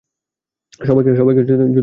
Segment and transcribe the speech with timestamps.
[0.79, 1.79] সবাইকে যুদ্ধে যেতে হবে।